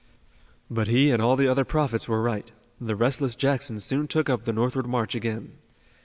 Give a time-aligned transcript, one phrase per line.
[0.67, 2.49] But he and all the other prophets were right.
[2.79, 5.59] The restless Jackson soon took up the northward march again.